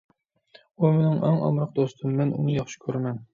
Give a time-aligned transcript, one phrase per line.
[0.81, 2.17] ئۇ مېنىڭ ئەڭ ئامراق دوستۇم.
[2.23, 3.23] مەن ئۇنى ياخشى كۆرىمەن.